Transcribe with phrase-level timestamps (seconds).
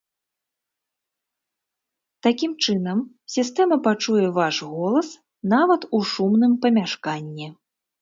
[2.29, 2.97] Такім чынам,
[3.35, 5.07] сістэма пачуе ваш голас
[5.55, 7.47] нават у шумным памяшканні.